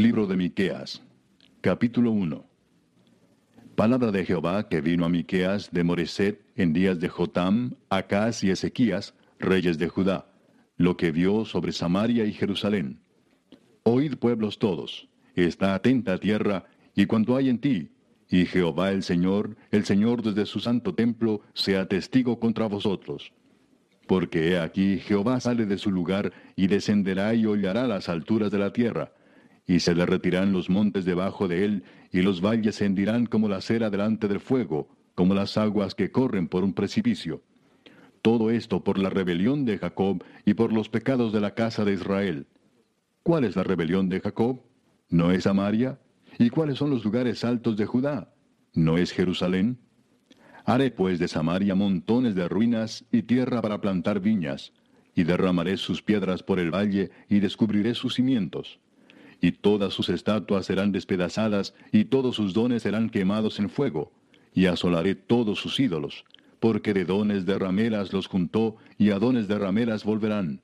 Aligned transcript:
Libro 0.00 0.26
de 0.26 0.34
Miqueas, 0.34 1.02
capítulo 1.60 2.10
1. 2.10 2.42
Palabra 3.74 4.10
de 4.10 4.24
Jehová 4.24 4.66
que 4.66 4.80
vino 4.80 5.04
a 5.04 5.10
Miqueas 5.10 5.70
de 5.72 5.84
Moreset 5.84 6.40
en 6.56 6.72
días 6.72 7.00
de 7.00 7.10
Jotam, 7.10 7.74
Acaz 7.90 8.42
y 8.42 8.50
Ezequías, 8.50 9.12
reyes 9.38 9.76
de 9.76 9.88
Judá, 9.88 10.32
lo 10.78 10.96
que 10.96 11.12
vio 11.12 11.44
sobre 11.44 11.72
Samaria 11.72 12.24
y 12.24 12.32
Jerusalén. 12.32 13.02
Oíd 13.82 14.16
pueblos 14.16 14.58
todos, 14.58 15.10
está 15.34 15.74
atenta 15.74 16.16
tierra 16.16 16.64
y 16.94 17.04
cuanto 17.04 17.36
hay 17.36 17.50
en 17.50 17.58
ti, 17.58 17.90
y 18.30 18.46
Jehová 18.46 18.92
el 18.92 19.02
Señor, 19.02 19.58
el 19.70 19.84
Señor 19.84 20.22
desde 20.22 20.46
su 20.46 20.60
santo 20.60 20.94
templo, 20.94 21.42
sea 21.52 21.86
testigo 21.86 22.40
contra 22.40 22.68
vosotros. 22.68 23.34
Porque 24.06 24.48
he 24.48 24.58
aquí 24.58 24.96
Jehová 24.96 25.40
sale 25.40 25.66
de 25.66 25.76
su 25.76 25.90
lugar 25.90 26.32
y 26.56 26.68
descenderá 26.68 27.34
y 27.34 27.44
hollará 27.44 27.86
las 27.86 28.08
alturas 28.08 28.50
de 28.50 28.58
la 28.58 28.72
tierra, 28.72 29.12
y 29.70 29.78
se 29.78 29.94
derretirán 29.94 30.52
los 30.52 30.68
montes 30.68 31.04
debajo 31.04 31.46
de 31.46 31.64
él, 31.64 31.84
y 32.10 32.22
los 32.22 32.40
valles 32.40 32.74
se 32.74 32.86
hendirán 32.86 33.26
como 33.26 33.48
la 33.48 33.60
cera 33.60 33.88
delante 33.88 34.26
del 34.26 34.40
fuego, 34.40 34.88
como 35.14 35.32
las 35.32 35.56
aguas 35.56 35.94
que 35.94 36.10
corren 36.10 36.48
por 36.48 36.64
un 36.64 36.74
precipicio. 36.74 37.44
Todo 38.20 38.50
esto 38.50 38.82
por 38.82 38.98
la 38.98 39.10
rebelión 39.10 39.64
de 39.64 39.78
Jacob 39.78 40.24
y 40.44 40.54
por 40.54 40.72
los 40.72 40.88
pecados 40.88 41.32
de 41.32 41.40
la 41.40 41.54
casa 41.54 41.84
de 41.84 41.92
Israel. 41.92 42.48
¿Cuál 43.22 43.44
es 43.44 43.54
la 43.54 43.62
rebelión 43.62 44.08
de 44.08 44.18
Jacob? 44.18 44.60
¿No 45.08 45.30
es 45.30 45.44
Samaria? 45.44 46.00
¿Y 46.36 46.50
cuáles 46.50 46.76
son 46.76 46.90
los 46.90 47.04
lugares 47.04 47.44
altos 47.44 47.76
de 47.76 47.86
Judá? 47.86 48.34
¿No 48.74 48.98
es 48.98 49.12
Jerusalén? 49.12 49.78
Haré 50.64 50.90
pues 50.90 51.20
de 51.20 51.28
Samaria 51.28 51.76
montones 51.76 52.34
de 52.34 52.48
ruinas 52.48 53.04
y 53.12 53.22
tierra 53.22 53.62
para 53.62 53.80
plantar 53.80 54.18
viñas, 54.18 54.72
y 55.14 55.22
derramaré 55.22 55.76
sus 55.76 56.02
piedras 56.02 56.42
por 56.42 56.58
el 56.58 56.74
valle 56.74 57.12
y 57.28 57.38
descubriré 57.38 57.94
sus 57.94 58.14
cimientos. 58.14 58.80
Y 59.40 59.52
todas 59.52 59.94
sus 59.94 60.08
estatuas 60.08 60.66
serán 60.66 60.92
despedazadas, 60.92 61.74
y 61.92 62.04
todos 62.04 62.36
sus 62.36 62.52
dones 62.52 62.82
serán 62.82 63.10
quemados 63.10 63.58
en 63.58 63.70
fuego, 63.70 64.12
y 64.54 64.66
asolaré 64.66 65.14
todos 65.14 65.58
sus 65.58 65.80
ídolos, 65.80 66.24
porque 66.58 66.92
de 66.92 67.04
dones 67.04 67.46
de 67.46 67.58
rameras 67.58 68.12
los 68.12 68.26
juntó, 68.26 68.76
y 68.98 69.10
a 69.10 69.18
dones 69.18 69.48
de 69.48 69.58
rameras 69.58 70.04
volverán. 70.04 70.60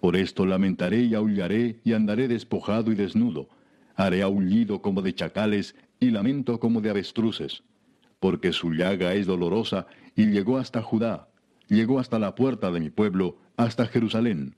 Por 0.00 0.16
esto 0.16 0.46
lamentaré 0.46 1.02
y 1.02 1.14
aullaré, 1.14 1.78
y 1.84 1.92
andaré 1.92 2.26
despojado 2.26 2.90
y 2.90 2.94
desnudo, 2.94 3.48
haré 3.94 4.22
aullido 4.22 4.80
como 4.80 5.02
de 5.02 5.14
chacales 5.14 5.76
y 6.00 6.10
lamento 6.10 6.58
como 6.58 6.80
de 6.80 6.90
avestruces, 6.90 7.62
porque 8.18 8.52
su 8.52 8.72
llaga 8.72 9.14
es 9.14 9.26
dolorosa 9.26 9.86
y 10.16 10.26
llegó 10.26 10.56
hasta 10.56 10.82
Judá, 10.82 11.28
llegó 11.68 12.00
hasta 12.00 12.18
la 12.18 12.34
puerta 12.34 12.72
de 12.72 12.80
mi 12.80 12.90
pueblo, 12.90 13.36
hasta 13.56 13.86
Jerusalén. 13.86 14.56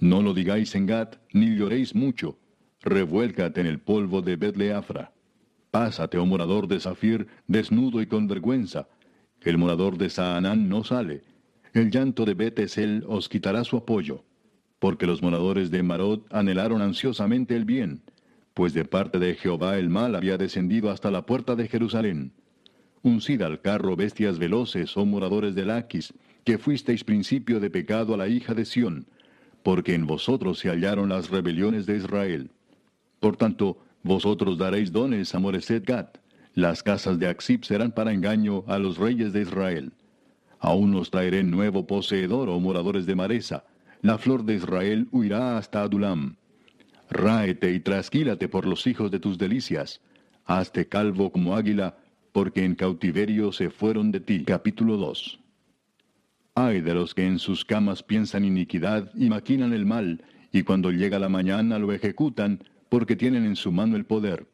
No 0.00 0.22
lo 0.22 0.34
digáis 0.34 0.74
en 0.74 0.86
Gat, 0.86 1.16
ni 1.32 1.56
lloréis 1.56 1.94
mucho, 1.94 2.36
revuélcate 2.84 3.60
en 3.60 3.66
el 3.66 3.80
polvo 3.80 4.22
de 4.22 4.36
Betleafra. 4.36 5.12
Pásate, 5.70 6.18
oh 6.18 6.26
morador 6.26 6.68
de 6.68 6.78
Zafir, 6.78 7.26
desnudo 7.48 8.00
y 8.00 8.06
con 8.06 8.28
vergüenza. 8.28 8.86
El 9.42 9.58
morador 9.58 9.98
de 9.98 10.10
Saanán 10.10 10.68
no 10.68 10.84
sale. 10.84 11.22
El 11.72 11.90
llanto 11.90 12.24
de 12.24 12.34
Betesel 12.34 13.04
os 13.08 13.28
quitará 13.28 13.64
su 13.64 13.76
apoyo, 13.76 14.24
porque 14.78 15.06
los 15.06 15.22
moradores 15.22 15.70
de 15.70 15.82
Marot 15.82 16.26
anhelaron 16.32 16.80
ansiosamente 16.80 17.56
el 17.56 17.64
bien 17.64 18.02
pues 18.54 18.72
de 18.72 18.84
parte 18.84 19.18
de 19.18 19.34
Jehová 19.34 19.76
el 19.78 19.90
mal 19.90 20.14
había 20.14 20.38
descendido 20.38 20.90
hasta 20.90 21.10
la 21.10 21.26
puerta 21.26 21.56
de 21.56 21.68
Jerusalén. 21.68 22.32
Uncid 23.02 23.42
al 23.42 23.60
carro 23.60 23.96
bestias 23.96 24.38
veloces, 24.38 24.96
oh 24.96 25.04
moradores 25.04 25.54
de 25.56 25.66
Laquis, 25.66 26.14
que 26.44 26.56
fuisteis 26.56 27.04
principio 27.04 27.58
de 27.58 27.68
pecado 27.68 28.14
a 28.14 28.16
la 28.16 28.28
hija 28.28 28.54
de 28.54 28.64
Sión, 28.64 29.06
porque 29.62 29.94
en 29.94 30.06
vosotros 30.06 30.60
se 30.60 30.70
hallaron 30.70 31.08
las 31.08 31.30
rebeliones 31.30 31.84
de 31.84 31.96
Israel. 31.96 32.50
Por 33.24 33.38
tanto, 33.38 33.78
vosotros 34.02 34.58
daréis 34.58 34.92
dones 34.92 35.34
a 35.34 35.38
Moreset 35.38 35.82
Gat, 35.86 36.18
las 36.52 36.82
casas 36.82 37.18
de 37.18 37.26
Axib 37.26 37.64
serán 37.64 37.90
para 37.90 38.12
engaño 38.12 38.64
a 38.66 38.78
los 38.78 38.98
reyes 38.98 39.32
de 39.32 39.40
Israel. 39.40 39.94
Aún 40.58 40.94
os 40.94 41.10
traeré 41.10 41.42
nuevo 41.42 41.86
poseedor, 41.86 42.50
oh 42.50 42.60
moradores 42.60 43.06
de 43.06 43.14
Maresa, 43.14 43.64
la 44.02 44.18
flor 44.18 44.44
de 44.44 44.56
Israel 44.56 45.08
huirá 45.10 45.56
hasta 45.56 45.80
Adulam. 45.80 46.36
Ráete 47.08 47.72
y 47.72 47.80
trasquílate 47.80 48.46
por 48.46 48.66
los 48.66 48.86
hijos 48.86 49.10
de 49.10 49.20
tus 49.20 49.38
delicias. 49.38 50.02
Hazte 50.44 50.86
calvo 50.86 51.32
como 51.32 51.56
águila, 51.56 51.96
porque 52.30 52.62
en 52.62 52.74
cautiverio 52.74 53.52
se 53.52 53.70
fueron 53.70 54.12
de 54.12 54.20
ti. 54.20 54.44
Capítulo 54.44 54.98
2. 54.98 55.40
Ay 56.56 56.82
de 56.82 56.92
los 56.92 57.14
que 57.14 57.26
en 57.26 57.38
sus 57.38 57.64
camas 57.64 58.02
piensan 58.02 58.44
iniquidad 58.44 59.10
y 59.14 59.30
maquinan 59.30 59.72
el 59.72 59.86
mal, 59.86 60.22
y 60.52 60.62
cuando 60.62 60.90
llega 60.90 61.18
la 61.18 61.30
mañana 61.30 61.78
lo 61.78 61.90
ejecutan, 61.90 62.60
porque 62.94 63.16
tienen 63.16 63.44
en 63.44 63.56
su 63.56 63.72
mano 63.72 63.96
el 63.96 64.04
poder. 64.04 64.46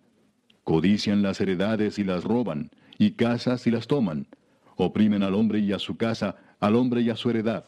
Codician 0.64 1.20
las 1.20 1.42
heredades 1.42 1.98
y 1.98 2.04
las 2.04 2.24
roban, 2.24 2.70
y 2.96 3.10
casas 3.10 3.66
y 3.66 3.70
las 3.70 3.86
toman. 3.86 4.28
Oprimen 4.76 5.22
al 5.22 5.34
hombre 5.34 5.58
y 5.58 5.74
a 5.74 5.78
su 5.78 5.98
casa, 5.98 6.36
al 6.58 6.74
hombre 6.74 7.02
y 7.02 7.10
a 7.10 7.16
su 7.16 7.28
heredad. 7.28 7.66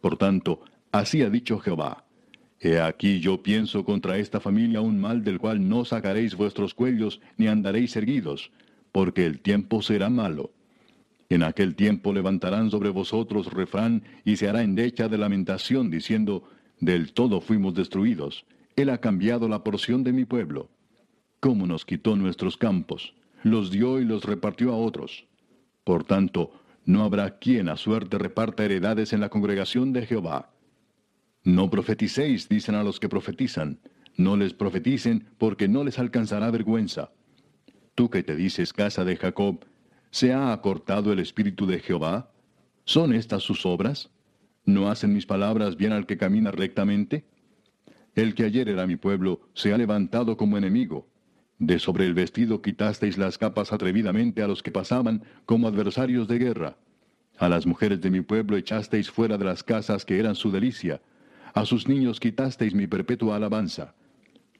Por 0.00 0.16
tanto, 0.16 0.62
así 0.90 1.20
ha 1.20 1.28
dicho 1.28 1.58
Jehová 1.58 2.06
He 2.58 2.80
aquí 2.80 3.20
yo 3.20 3.42
pienso 3.42 3.84
contra 3.84 4.16
esta 4.16 4.40
familia 4.40 4.80
un 4.80 4.98
mal 4.98 5.22
del 5.22 5.38
cual 5.38 5.68
no 5.68 5.84
sacaréis 5.84 6.34
vuestros 6.34 6.72
cuellos 6.72 7.20
ni 7.36 7.48
andaréis 7.48 7.94
erguidos, 7.94 8.52
porque 8.92 9.26
el 9.26 9.40
tiempo 9.40 9.82
será 9.82 10.08
malo. 10.08 10.50
En 11.28 11.42
aquel 11.42 11.74
tiempo 11.74 12.14
levantarán 12.14 12.70
sobre 12.70 12.88
vosotros 12.88 13.52
refrán 13.52 14.02
y 14.24 14.36
se 14.36 14.48
hará 14.48 14.62
endecha 14.62 15.08
de 15.08 15.18
lamentación, 15.18 15.90
diciendo, 15.90 16.48
Del 16.80 17.12
todo 17.12 17.42
fuimos 17.42 17.74
destruidos. 17.74 18.46
Él 18.80 18.88
ha 18.88 18.98
cambiado 18.98 19.46
la 19.46 19.62
porción 19.62 20.04
de 20.04 20.14
mi 20.14 20.24
pueblo. 20.24 20.70
¿Cómo 21.38 21.66
nos 21.66 21.84
quitó 21.84 22.16
nuestros 22.16 22.56
campos? 22.56 23.14
Los 23.42 23.70
dio 23.70 24.00
y 24.00 24.06
los 24.06 24.24
repartió 24.24 24.72
a 24.72 24.76
otros. 24.78 25.26
Por 25.84 26.04
tanto, 26.04 26.52
no 26.86 27.02
habrá 27.04 27.38
quien 27.38 27.68
a 27.68 27.76
suerte 27.76 28.16
reparta 28.16 28.64
heredades 28.64 29.12
en 29.12 29.20
la 29.20 29.28
congregación 29.28 29.92
de 29.92 30.06
Jehová. 30.06 30.54
No 31.44 31.68
profeticéis, 31.68 32.48
dicen 32.48 32.74
a 32.74 32.82
los 32.82 32.98
que 32.98 33.10
profetizan. 33.10 33.80
No 34.16 34.34
les 34.38 34.54
profeticen, 34.54 35.28
porque 35.36 35.68
no 35.68 35.84
les 35.84 35.98
alcanzará 35.98 36.50
vergüenza. 36.50 37.12
Tú 37.94 38.08
que 38.08 38.22
te 38.22 38.34
dices 38.34 38.72
casa 38.72 39.04
de 39.04 39.16
Jacob, 39.16 39.62
¿se 40.10 40.32
ha 40.32 40.54
acortado 40.54 41.12
el 41.12 41.18
espíritu 41.18 41.66
de 41.66 41.80
Jehová? 41.80 42.32
¿Son 42.84 43.12
estas 43.12 43.42
sus 43.42 43.66
obras? 43.66 44.08
¿No 44.64 44.90
hacen 44.90 45.12
mis 45.12 45.26
palabras 45.26 45.76
bien 45.76 45.92
al 45.92 46.06
que 46.06 46.16
camina 46.16 46.50
rectamente? 46.50 47.26
El 48.14 48.34
que 48.34 48.44
ayer 48.44 48.68
era 48.68 48.86
mi 48.86 48.96
pueblo 48.96 49.40
se 49.54 49.72
ha 49.72 49.78
levantado 49.78 50.36
como 50.36 50.58
enemigo. 50.58 51.06
De 51.58 51.78
sobre 51.78 52.06
el 52.06 52.14
vestido 52.14 52.62
quitasteis 52.62 53.18
las 53.18 53.38
capas 53.38 53.72
atrevidamente 53.72 54.42
a 54.42 54.48
los 54.48 54.62
que 54.62 54.70
pasaban 54.70 55.22
como 55.46 55.68
adversarios 55.68 56.26
de 56.26 56.38
guerra. 56.38 56.76
A 57.38 57.48
las 57.48 57.66
mujeres 57.66 58.00
de 58.00 58.10
mi 58.10 58.20
pueblo 58.20 58.56
echasteis 58.56 59.10
fuera 59.10 59.38
de 59.38 59.44
las 59.44 59.62
casas 59.62 60.04
que 60.04 60.18
eran 60.18 60.34
su 60.34 60.50
delicia 60.50 61.00
a 61.54 61.64
sus 61.64 61.88
niños 61.88 62.20
quitasteis 62.20 62.74
mi 62.74 62.86
perpetua 62.86 63.36
alabanza. 63.36 63.94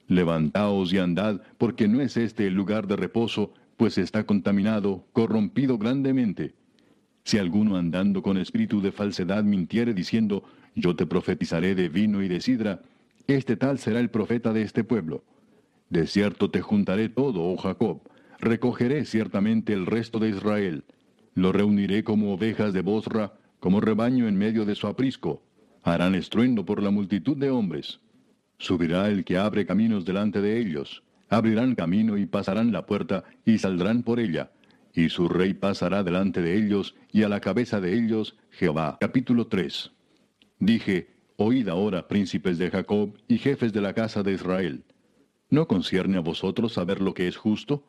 Levantaos 0.08 0.92
y 0.92 0.98
andad, 0.98 1.40
porque 1.56 1.86
no 1.86 2.00
es 2.00 2.16
este 2.16 2.46
el 2.46 2.54
lugar 2.54 2.86
de 2.86 2.96
reposo, 2.96 3.54
pues 3.76 3.96
está 3.96 4.24
contaminado, 4.24 5.06
corrompido 5.12 5.78
grandemente. 5.78 6.54
Si 7.24 7.38
alguno 7.38 7.76
andando 7.76 8.22
con 8.22 8.38
espíritu 8.38 8.80
de 8.80 8.92
falsedad 8.92 9.44
mintiere 9.44 9.94
diciendo, 9.94 10.42
yo 10.74 10.96
te 10.96 11.06
profetizaré 11.06 11.74
de 11.74 11.88
vino 11.88 12.22
y 12.22 12.28
de 12.28 12.40
sidra, 12.40 12.82
este 13.34 13.56
tal 13.56 13.78
será 13.78 14.00
el 14.00 14.10
profeta 14.10 14.52
de 14.52 14.62
este 14.62 14.84
pueblo. 14.84 15.24
De 15.88 16.06
cierto 16.06 16.50
te 16.50 16.60
juntaré 16.60 17.08
todo, 17.08 17.42
oh 17.42 17.56
Jacob, 17.56 18.02
recogeré 18.38 19.04
ciertamente 19.04 19.72
el 19.72 19.86
resto 19.86 20.18
de 20.18 20.30
Israel. 20.30 20.84
Lo 21.34 21.52
reuniré 21.52 22.04
como 22.04 22.32
ovejas 22.32 22.72
de 22.72 22.82
Bosra, 22.82 23.34
como 23.58 23.80
rebaño 23.80 24.28
en 24.28 24.36
medio 24.36 24.64
de 24.64 24.74
su 24.74 24.86
aprisco 24.86 25.42
harán 25.82 26.14
estruendo 26.14 26.64
por 26.64 26.82
la 26.82 26.91
multitud 26.91 27.36
de 27.36 27.50
hombres. 27.50 28.00
Subirá 28.58 29.08
el 29.08 29.24
que 29.24 29.38
abre 29.38 29.66
caminos 29.66 30.04
delante 30.04 30.41
de 30.41 30.58
ellos, 30.58 31.02
abrirán 31.28 31.74
camino 31.74 32.18
y 32.18 32.27
pasarán 32.27 32.72
la 32.72 32.86
puerta 32.86 33.24
y 33.44 33.59
saldrán 33.59 34.03
por 34.03 34.21
ella, 34.21 34.50
y 34.92 35.09
su 35.09 35.28
rey 35.28 35.54
pasará 35.54 36.03
delante 36.03 36.42
de 36.42 36.56
ellos, 36.56 36.94
y 37.12 37.22
a 37.22 37.28
la 37.28 37.41
cabeza 37.41 37.80
de 37.80 37.94
ellos 37.94 38.36
Jehová. 38.50 38.98
Capítulo 39.00 39.47
3. 39.47 39.92
Dije, 40.59 41.09
Oíd 41.42 41.71
ahora, 41.71 42.07
príncipes 42.07 42.59
de 42.59 42.71
Jacob 42.71 43.16
y 43.27 43.39
jefes 43.39 43.72
de 43.72 43.81
la 43.81 43.95
casa 43.95 44.22
de 44.22 44.34
Israel. 44.34 44.84
¿No 45.48 45.66
concierne 45.66 46.19
a 46.19 46.21
vosotros 46.21 46.75
saber 46.75 47.01
lo 47.01 47.15
que 47.15 47.28
es 47.28 47.39
justo? 47.39 47.83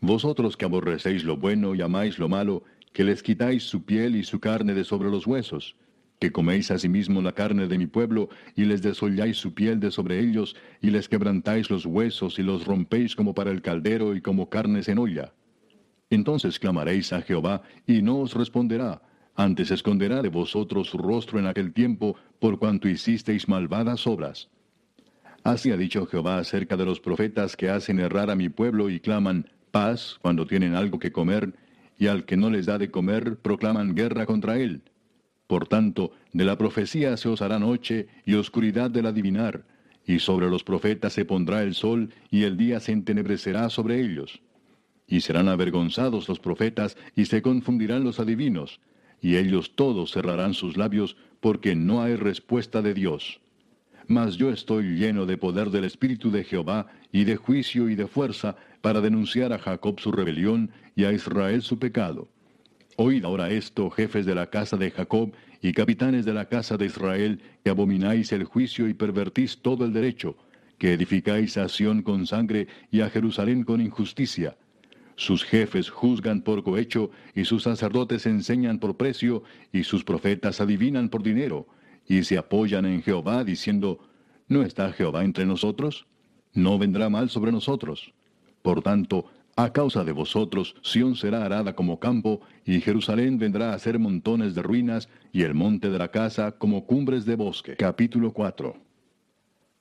Vosotros 0.00 0.56
que 0.56 0.64
aborrecéis 0.64 1.22
lo 1.22 1.36
bueno 1.36 1.76
y 1.76 1.82
amáis 1.82 2.18
lo 2.18 2.28
malo, 2.28 2.64
que 2.92 3.04
les 3.04 3.22
quitáis 3.22 3.62
su 3.62 3.84
piel 3.84 4.16
y 4.16 4.24
su 4.24 4.40
carne 4.40 4.74
de 4.74 4.82
sobre 4.82 5.10
los 5.10 5.28
huesos, 5.28 5.76
que 6.18 6.32
coméis 6.32 6.72
asimismo 6.72 7.22
la 7.22 7.30
carne 7.30 7.68
de 7.68 7.78
mi 7.78 7.86
pueblo, 7.86 8.30
y 8.56 8.64
les 8.64 8.82
desolláis 8.82 9.36
su 9.36 9.54
piel 9.54 9.78
de 9.78 9.92
sobre 9.92 10.18
ellos, 10.18 10.56
y 10.80 10.90
les 10.90 11.08
quebrantáis 11.08 11.70
los 11.70 11.86
huesos, 11.86 12.36
y 12.40 12.42
los 12.42 12.64
rompéis 12.64 13.14
como 13.14 13.32
para 13.32 13.52
el 13.52 13.62
caldero 13.62 14.16
y 14.16 14.20
como 14.20 14.50
carnes 14.50 14.88
en 14.88 14.98
olla. 14.98 15.32
Entonces 16.10 16.58
clamaréis 16.58 17.12
a 17.12 17.22
Jehová, 17.22 17.62
y 17.86 18.02
no 18.02 18.18
os 18.18 18.34
responderá, 18.34 19.02
antes 19.36 19.70
esconderá 19.70 20.22
de 20.22 20.30
vosotros 20.30 20.88
su 20.88 20.98
rostro 20.98 21.38
en 21.38 21.46
aquel 21.46 21.72
tiempo, 21.72 22.16
por 22.38 22.58
cuanto 22.58 22.88
hicisteis 22.88 23.48
malvadas 23.48 24.06
obras. 24.06 24.48
Así 25.44 25.70
ha 25.70 25.76
dicho 25.76 26.06
Jehová 26.06 26.38
acerca 26.38 26.76
de 26.76 26.86
los 26.86 27.00
profetas 27.00 27.56
que 27.56 27.70
hacen 27.70 28.00
errar 28.00 28.30
a 28.30 28.34
mi 28.34 28.48
pueblo 28.48 28.90
y 28.90 28.98
claman 28.98 29.48
paz 29.70 30.18
cuando 30.22 30.46
tienen 30.46 30.74
algo 30.74 30.98
que 30.98 31.12
comer, 31.12 31.54
y 31.98 32.08
al 32.08 32.24
que 32.24 32.36
no 32.36 32.50
les 32.50 32.66
da 32.66 32.78
de 32.78 32.90
comer 32.90 33.36
proclaman 33.36 33.94
guerra 33.94 34.26
contra 34.26 34.58
él. 34.58 34.82
Por 35.46 35.68
tanto, 35.68 36.12
de 36.32 36.44
la 36.44 36.58
profecía 36.58 37.16
se 37.16 37.28
os 37.28 37.42
hará 37.42 37.58
noche 37.58 38.08
y 38.24 38.34
oscuridad 38.34 38.90
del 38.90 39.06
adivinar, 39.06 39.64
y 40.06 40.18
sobre 40.18 40.48
los 40.48 40.64
profetas 40.64 41.12
se 41.12 41.24
pondrá 41.24 41.62
el 41.62 41.74
sol, 41.74 42.10
y 42.30 42.44
el 42.44 42.56
día 42.56 42.80
se 42.80 42.92
entenebrecerá 42.92 43.68
sobre 43.70 44.00
ellos. 44.00 44.40
Y 45.06 45.20
serán 45.20 45.48
avergonzados 45.48 46.28
los 46.28 46.40
profetas, 46.40 46.96
y 47.14 47.26
se 47.26 47.42
confundirán 47.42 48.02
los 48.02 48.18
adivinos, 48.18 48.80
y 49.20 49.36
ellos 49.36 49.74
todos 49.74 50.12
cerrarán 50.12 50.54
sus 50.54 50.76
labios, 50.76 51.16
porque 51.40 51.74
no 51.74 52.02
hay 52.02 52.16
respuesta 52.16 52.82
de 52.82 52.94
Dios. 52.94 53.40
Mas 54.08 54.36
yo 54.36 54.50
estoy 54.50 54.96
lleno 54.96 55.26
de 55.26 55.36
poder 55.36 55.70
del 55.70 55.84
Espíritu 55.84 56.30
de 56.30 56.44
Jehová, 56.44 56.86
y 57.12 57.24
de 57.24 57.36
juicio 57.36 57.88
y 57.88 57.94
de 57.94 58.06
fuerza, 58.06 58.56
para 58.80 59.00
denunciar 59.00 59.52
a 59.52 59.58
Jacob 59.58 59.98
su 60.00 60.12
rebelión, 60.12 60.70
y 60.94 61.04
a 61.04 61.12
Israel 61.12 61.62
su 61.62 61.78
pecado. 61.78 62.28
Oíd 62.96 63.24
ahora 63.24 63.50
esto, 63.50 63.90
jefes 63.90 64.24
de 64.24 64.34
la 64.34 64.48
casa 64.48 64.76
de 64.76 64.90
Jacob, 64.90 65.32
y 65.60 65.72
capitanes 65.72 66.24
de 66.24 66.32
la 66.32 66.46
casa 66.46 66.76
de 66.76 66.86
Israel, 66.86 67.40
que 67.64 67.70
abomináis 67.70 68.32
el 68.32 68.44
juicio 68.44 68.88
y 68.88 68.94
pervertís 68.94 69.58
todo 69.58 69.84
el 69.84 69.92
derecho, 69.92 70.36
que 70.78 70.92
edificáis 70.92 71.56
a 71.56 71.68
Sión 71.68 72.02
con 72.02 72.26
sangre 72.26 72.68
y 72.90 73.00
a 73.00 73.10
Jerusalén 73.10 73.64
con 73.64 73.80
injusticia, 73.80 74.56
sus 75.16 75.44
jefes 75.44 75.90
juzgan 75.90 76.42
por 76.42 76.62
cohecho, 76.62 77.10
y 77.34 77.44
sus 77.44 77.64
sacerdotes 77.64 78.26
enseñan 78.26 78.78
por 78.78 78.96
precio, 78.96 79.42
y 79.72 79.84
sus 79.84 80.04
profetas 80.04 80.60
adivinan 80.60 81.08
por 81.08 81.22
dinero, 81.22 81.66
y 82.06 82.22
se 82.24 82.38
apoyan 82.38 82.84
en 82.86 83.02
Jehová 83.02 83.42
diciendo, 83.42 83.98
¿no 84.46 84.62
está 84.62 84.92
Jehová 84.92 85.24
entre 85.24 85.46
nosotros? 85.46 86.06
No 86.52 86.78
vendrá 86.78 87.08
mal 87.08 87.30
sobre 87.30 87.50
nosotros. 87.50 88.12
Por 88.62 88.82
tanto, 88.82 89.26
a 89.56 89.72
causa 89.72 90.04
de 90.04 90.12
vosotros, 90.12 90.76
Sión 90.82 91.16
será 91.16 91.44
arada 91.44 91.74
como 91.74 91.98
campo, 91.98 92.42
y 92.66 92.80
Jerusalén 92.80 93.38
vendrá 93.38 93.72
a 93.72 93.78
ser 93.78 93.98
montones 93.98 94.54
de 94.54 94.62
ruinas, 94.62 95.08
y 95.32 95.42
el 95.42 95.54
monte 95.54 95.88
de 95.88 95.98
la 95.98 96.10
casa 96.10 96.52
como 96.52 96.86
cumbres 96.86 97.24
de 97.24 97.36
bosque. 97.36 97.74
Capítulo 97.76 98.32
4 98.32 98.85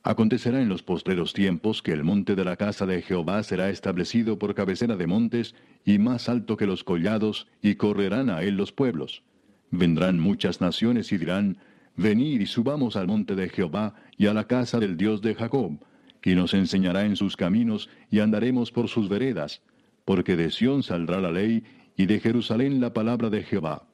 Acontecerá 0.07 0.62
en 0.62 0.69
los 0.69 0.84
postreros 0.84 1.34
tiempos 1.34 1.81
que 1.81 1.92
el 1.92 2.04
monte 2.04 2.36
de 2.36 2.46
la 2.46 2.57
casa 2.57 2.86
de 2.86 3.02
Jehová 3.02 3.42
será 3.42 3.72
establecido 3.72 4.38
por 4.38 4.54
cabecera 4.54 4.96
de 4.96 5.07
montes 5.07 5.56
y 5.84 5.98
más 5.98 6.30
alto 6.30 6.57
que 6.57 6.68
los 6.68 6.84
collados, 6.84 7.48
y 7.60 7.74
correrán 7.74 8.30
a 8.30 8.44
él 8.44 8.56
los 8.56 8.72
pueblos. 8.72 9.24
Vendrán 9.72 10.19
muchas 10.19 10.62
naciones 10.62 11.12
y 11.12 11.18
dirán, 11.18 11.57
Venid 11.98 12.40
y 12.40 12.46
subamos 12.46 12.98
al 12.98 13.07
monte 13.07 13.34
de 13.34 13.50
Jehová 13.50 13.96
y 14.16 14.28
a 14.28 14.36
la 14.36 14.46
casa 14.46 14.80
del 14.80 14.96
Dios 14.96 15.24
de 15.24 15.34
Jacob, 15.34 15.80
y 16.24 16.36
nos 16.36 16.54
enseñará 16.54 17.04
en 17.06 17.16
sus 17.16 17.36
caminos 17.36 17.90
y 18.12 18.19
andaremos 18.19 18.72
por 18.72 18.90
sus 18.90 19.10
veredas, 19.10 19.63
porque 20.06 20.36
de 20.36 20.51
Sión 20.51 20.84
saldrá 20.84 21.19
la 21.19 21.31
ley 21.31 21.63
y 21.98 22.06
de 22.06 22.19
Jerusalén 22.19 22.80
la 22.80 22.94
palabra 22.94 23.31
de 23.31 23.42
Jehová. 23.42 23.88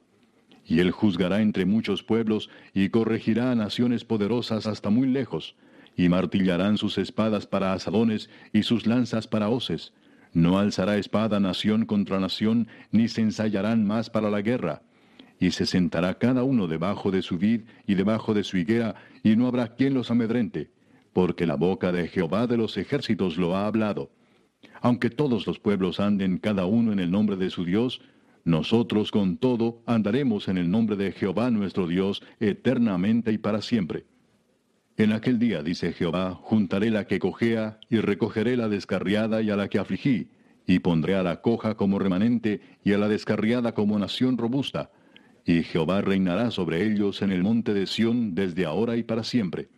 Y 0.66 0.80
él 0.80 0.90
juzgará 0.90 1.40
entre 1.40 1.64
muchos 1.64 2.02
pueblos 2.02 2.50
y 2.74 2.90
corregirá 2.90 3.50
a 3.50 3.54
naciones 3.54 4.04
poderosas 4.04 4.66
hasta 4.66 4.90
muy 4.90 5.08
lejos, 5.08 5.56
y 5.96 6.08
martillarán 6.08 6.78
sus 6.78 6.98
espadas 6.98 7.46
para 7.46 7.72
asadones 7.72 8.30
y 8.52 8.62
sus 8.62 8.86
lanzas 8.86 9.26
para 9.26 9.48
hoces. 9.48 9.92
No 10.32 10.58
alzará 10.58 10.96
espada 10.96 11.40
nación 11.40 11.84
contra 11.84 12.18
nación, 12.18 12.68
ni 12.90 13.08
se 13.08 13.20
ensayarán 13.20 13.86
más 13.86 14.08
para 14.08 14.30
la 14.30 14.40
guerra. 14.40 14.82
Y 15.38 15.50
se 15.50 15.66
sentará 15.66 16.14
cada 16.18 16.44
uno 16.44 16.68
debajo 16.68 17.10
de 17.10 17.20
su 17.20 17.36
vid 17.36 17.62
y 17.86 17.94
debajo 17.94 18.32
de 18.32 18.44
su 18.44 18.56
higuera, 18.56 18.94
y 19.22 19.36
no 19.36 19.46
habrá 19.46 19.74
quien 19.74 19.92
los 19.94 20.10
amedrente, 20.10 20.70
porque 21.12 21.46
la 21.46 21.56
boca 21.56 21.92
de 21.92 22.08
Jehová 22.08 22.46
de 22.46 22.56
los 22.56 22.76
ejércitos 22.76 23.36
lo 23.36 23.56
ha 23.56 23.66
hablado. 23.66 24.10
Aunque 24.80 25.10
todos 25.10 25.46
los 25.46 25.58
pueblos 25.58 26.00
anden 26.00 26.38
cada 26.38 26.64
uno 26.66 26.92
en 26.92 26.98
el 26.98 27.10
nombre 27.10 27.36
de 27.36 27.50
su 27.50 27.64
Dios, 27.64 28.00
nosotros 28.44 29.10
con 29.10 29.36
todo 29.36 29.82
andaremos 29.86 30.48
en 30.48 30.58
el 30.58 30.70
nombre 30.70 30.96
de 30.96 31.12
Jehová 31.12 31.50
nuestro 31.50 31.86
Dios 31.86 32.22
eternamente 32.40 33.32
y 33.32 33.38
para 33.38 33.60
siempre. 33.60 34.06
En 34.96 35.12
aquel 35.12 35.38
día, 35.38 35.62
dice 35.62 35.92
Jehová, 35.92 36.34
juntaré 36.34 36.90
la 36.90 37.06
que 37.06 37.18
cojea, 37.18 37.78
y 37.88 37.98
recogeré 37.98 38.56
la 38.56 38.68
descarriada 38.68 39.40
y 39.40 39.50
a 39.50 39.56
la 39.56 39.68
que 39.68 39.78
afligí, 39.78 40.28
y 40.66 40.80
pondré 40.80 41.14
a 41.14 41.22
la 41.22 41.40
coja 41.40 41.76
como 41.76 41.98
remanente, 41.98 42.60
y 42.84 42.92
a 42.92 42.98
la 42.98 43.08
descarriada 43.08 43.72
como 43.72 43.98
nación 43.98 44.36
robusta. 44.36 44.90
Y 45.44 45.62
Jehová 45.62 46.02
reinará 46.02 46.50
sobre 46.50 46.84
ellos 46.84 47.22
en 47.22 47.32
el 47.32 47.42
monte 47.42 47.72
de 47.72 47.86
Sión 47.86 48.34
desde 48.34 48.66
ahora 48.66 48.96
y 48.96 49.02
para 49.02 49.24
siempre. 49.24 49.68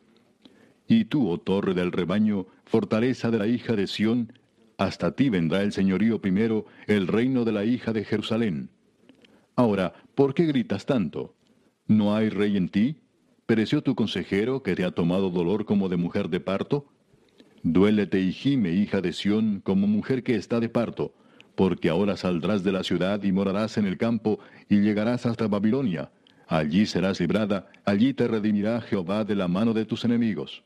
Y 0.89 1.07
tú, 1.07 1.29
oh 1.31 1.39
torre 1.39 1.75
del 1.75 1.93
rebaño, 1.93 2.47
fortaleza 2.65 3.31
de 3.31 3.39
la 3.39 3.47
hija 3.47 3.75
de 3.77 3.87
Sión, 3.87 4.33
hasta 4.77 5.13
ti 5.13 5.31
vendrá 5.31 5.63
el 5.63 5.73
señorío 5.73 6.21
primero, 6.21 6.67
el 6.87 7.07
reino 7.07 7.45
de 7.45 7.53
la 7.53 7.65
hija 7.65 7.93
de 7.93 8.05
Jerusalén. 8.05 8.69
Ahora, 9.57 9.95
¿por 10.15 10.35
qué 10.35 10.45
gritas 10.47 10.85
tanto? 10.85 11.37
¿No 11.87 12.17
hay 12.17 12.29
rey 12.29 12.57
en 12.57 12.69
ti? 12.69 12.97
¿Pereció 13.46 13.82
tu 13.82 13.94
consejero 13.94 14.62
que 14.62 14.75
te 14.75 14.85
ha 14.85 14.91
tomado 14.91 15.29
dolor 15.29 15.67
como 15.67 15.91
de 15.91 15.99
mujer 15.99 16.31
de 16.31 16.41
parto? 16.41 16.87
Duélete 17.62 18.19
y 18.19 18.32
gime, 18.32 18.70
hija 18.70 19.02
de 19.02 19.12
Sión, 19.12 19.61
como 19.62 19.87
mujer 19.87 20.23
que 20.23 20.35
está 20.35 20.61
de 20.61 20.70
parto, 20.70 21.12
porque 21.55 21.91
ahora 21.91 22.17
saldrás 22.17 22.64
de 22.64 22.73
la 22.73 22.82
ciudad 22.82 23.23
y 23.23 23.32
morarás 23.32 23.76
en 23.76 23.85
el 23.85 23.99
campo 23.99 24.38
y 24.70 24.81
llegarás 24.81 25.26
hasta 25.26 25.46
Babilonia. 25.46 26.11
Allí 26.49 26.87
serás 26.87 27.20
librada, 27.20 27.69
allí 27.85 28.14
te 28.14 28.26
redimirá 28.29 28.81
Jehová 28.81 29.25
de 29.25 29.35
la 29.35 29.46
mano 29.46 29.75
de 29.75 29.85
tus 29.85 30.06
enemigos. 30.06 30.64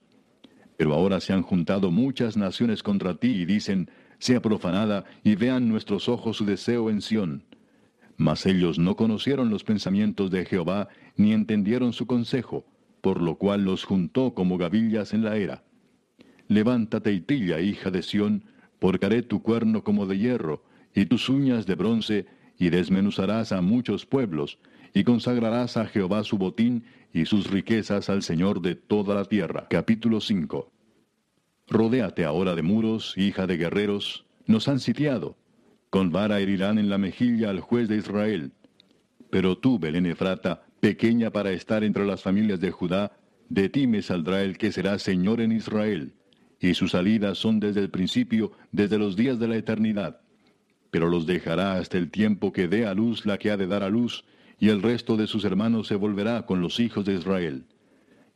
Pero 0.76 0.94
ahora 0.94 1.18
se 1.18 1.32
han 1.32 1.42
juntado 1.42 1.90
muchas 1.90 2.36
naciones 2.36 2.84
contra 2.84 3.14
ti 3.14 3.30
y 3.30 3.44
dicen, 3.44 3.90
sea 4.20 4.40
profanada 4.40 5.04
y 5.24 5.34
vean 5.34 5.68
nuestros 5.68 6.08
ojos 6.08 6.36
su 6.36 6.44
deseo 6.44 6.90
en 6.90 7.00
Sión. 7.00 7.42
Mas 8.18 8.46
ellos 8.46 8.80
no 8.80 8.96
conocieron 8.96 9.48
los 9.48 9.62
pensamientos 9.62 10.30
de 10.32 10.44
Jehová, 10.44 10.88
ni 11.16 11.32
entendieron 11.32 11.92
su 11.92 12.06
consejo, 12.06 12.66
por 13.00 13.22
lo 13.22 13.36
cual 13.36 13.64
los 13.64 13.84
juntó 13.84 14.34
como 14.34 14.58
gavillas 14.58 15.14
en 15.14 15.22
la 15.22 15.36
era. 15.36 15.62
Levántate 16.48 17.12
y 17.12 17.20
trilla, 17.20 17.60
hija 17.60 17.92
de 17.92 18.02
Sión, 18.02 18.44
porque 18.80 19.06
haré 19.06 19.22
tu 19.22 19.40
cuerno 19.40 19.84
como 19.84 20.04
de 20.06 20.18
hierro, 20.18 20.64
y 20.92 21.06
tus 21.06 21.28
uñas 21.28 21.64
de 21.64 21.76
bronce, 21.76 22.26
y 22.58 22.70
desmenuzarás 22.70 23.52
a 23.52 23.60
muchos 23.60 24.04
pueblos, 24.04 24.58
y 24.92 25.04
consagrarás 25.04 25.76
a 25.76 25.86
Jehová 25.86 26.24
su 26.24 26.38
botín 26.38 26.84
y 27.12 27.24
sus 27.26 27.48
riquezas 27.48 28.08
al 28.10 28.24
Señor 28.24 28.60
de 28.62 28.74
toda 28.74 29.14
la 29.14 29.26
tierra. 29.26 29.68
Capítulo 29.70 30.20
5 30.20 30.72
Rodéate 31.68 32.24
ahora 32.24 32.56
de 32.56 32.62
muros, 32.62 33.16
hija 33.16 33.46
de 33.46 33.58
guerreros, 33.58 34.26
nos 34.46 34.66
han 34.66 34.80
sitiado, 34.80 35.36
con 35.90 36.10
vara 36.10 36.40
herirán 36.40 36.78
en 36.78 36.90
la 36.90 36.98
mejilla 36.98 37.50
al 37.50 37.60
juez 37.60 37.88
de 37.88 37.96
Israel. 37.96 38.52
Pero 39.30 39.58
tú, 39.58 39.78
Belén 39.78 40.06
Efrata, 40.06 40.62
pequeña 40.80 41.30
para 41.30 41.52
estar 41.52 41.84
entre 41.84 42.06
las 42.06 42.22
familias 42.22 42.60
de 42.60 42.70
Judá, 42.70 43.12
de 43.48 43.68
ti 43.68 43.86
me 43.86 44.02
saldrá 44.02 44.42
el 44.42 44.58
que 44.58 44.72
será 44.72 44.98
Señor 44.98 45.40
en 45.40 45.52
Israel, 45.52 46.12
y 46.60 46.74
sus 46.74 46.92
salidas 46.92 47.38
son 47.38 47.60
desde 47.60 47.80
el 47.80 47.90
principio, 47.90 48.52
desde 48.72 48.98
los 48.98 49.16
días 49.16 49.38
de 49.38 49.48
la 49.48 49.56
eternidad. 49.56 50.20
Pero 50.90 51.08
los 51.08 51.26
dejará 51.26 51.74
hasta 51.74 51.98
el 51.98 52.10
tiempo 52.10 52.52
que 52.52 52.68
dé 52.68 52.86
a 52.86 52.94
luz 52.94 53.26
la 53.26 53.38
que 53.38 53.50
ha 53.50 53.56
de 53.56 53.66
dar 53.66 53.82
a 53.82 53.88
luz, 53.88 54.24
y 54.60 54.68
el 54.68 54.82
resto 54.82 55.16
de 55.16 55.26
sus 55.26 55.44
hermanos 55.44 55.86
se 55.86 55.94
volverá 55.94 56.44
con 56.46 56.60
los 56.60 56.80
hijos 56.80 57.04
de 57.04 57.14
Israel. 57.14 57.64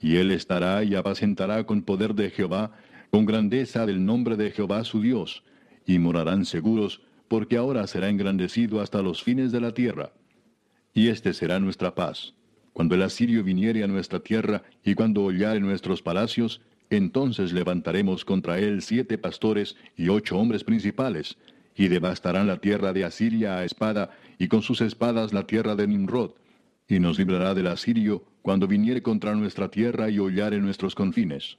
Y 0.00 0.16
él 0.16 0.30
estará 0.30 0.82
y 0.84 0.94
apacentará 0.94 1.64
con 1.64 1.82
poder 1.82 2.14
de 2.14 2.30
Jehová, 2.30 2.72
con 3.10 3.26
grandeza 3.26 3.86
del 3.86 4.04
nombre 4.04 4.36
de 4.36 4.50
Jehová 4.50 4.84
su 4.84 5.00
Dios, 5.00 5.44
y 5.86 5.98
morarán 5.98 6.44
seguros, 6.44 7.02
porque 7.32 7.56
ahora 7.56 7.86
será 7.86 8.10
engrandecido 8.10 8.82
hasta 8.82 9.00
los 9.00 9.22
fines 9.22 9.52
de 9.52 9.60
la 9.62 9.72
tierra. 9.72 10.12
Y 10.92 11.08
este 11.08 11.32
será 11.32 11.58
nuestra 11.60 11.94
paz. 11.94 12.34
Cuando 12.74 12.94
el 12.94 13.00
asirio 13.00 13.42
viniere 13.42 13.82
a 13.82 13.86
nuestra 13.86 14.20
tierra 14.20 14.64
y 14.84 14.94
cuando 14.94 15.22
hollare 15.24 15.58
nuestros 15.58 16.02
palacios, 16.02 16.60
entonces 16.90 17.54
levantaremos 17.54 18.26
contra 18.26 18.58
él 18.58 18.82
siete 18.82 19.16
pastores 19.16 19.76
y 19.96 20.10
ocho 20.10 20.36
hombres 20.36 20.62
principales, 20.62 21.38
y 21.74 21.88
devastarán 21.88 22.46
la 22.46 22.58
tierra 22.58 22.92
de 22.92 23.06
Asiria 23.06 23.56
a 23.56 23.64
espada, 23.64 24.10
y 24.38 24.48
con 24.48 24.60
sus 24.60 24.82
espadas 24.82 25.32
la 25.32 25.46
tierra 25.46 25.74
de 25.74 25.86
Nimrod, 25.86 26.32
y 26.86 27.00
nos 27.00 27.18
librará 27.18 27.54
del 27.54 27.68
asirio 27.68 28.26
cuando 28.42 28.68
viniere 28.68 29.00
contra 29.00 29.34
nuestra 29.34 29.70
tierra 29.70 30.10
y 30.10 30.18
hollare 30.18 30.58
nuestros 30.58 30.94
confines. 30.94 31.56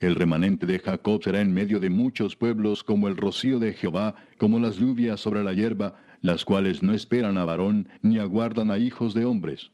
El 0.00 0.14
remanente 0.14 0.64
de 0.64 0.78
Jacob 0.78 1.22
será 1.22 1.42
en 1.42 1.52
medio 1.52 1.78
de 1.78 1.90
muchos 1.90 2.34
pueblos 2.34 2.82
como 2.82 3.06
el 3.06 3.18
rocío 3.18 3.58
de 3.58 3.74
Jehová, 3.74 4.14
como 4.38 4.58
las 4.58 4.76
lluvias 4.76 5.20
sobre 5.20 5.44
la 5.44 5.52
hierba, 5.52 5.96
las 6.22 6.46
cuales 6.46 6.82
no 6.82 6.94
esperan 6.94 7.36
a 7.36 7.44
varón 7.44 7.86
ni 8.00 8.18
aguardan 8.18 8.70
a 8.70 8.78
hijos 8.78 9.12
de 9.12 9.26
hombres. 9.26 9.72